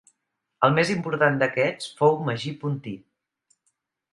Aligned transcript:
El 0.67 0.73
més 0.77 0.91
important 0.93 1.37
d'aquests 1.43 1.91
fou 2.01 2.17
Magí 2.31 2.55
Pontí. 2.65 2.95